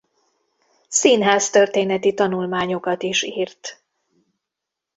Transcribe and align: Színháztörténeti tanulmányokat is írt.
Színháztörténeti 0.87 2.13
tanulmányokat 2.13 3.03
is 3.03 3.23
írt. 3.23 3.81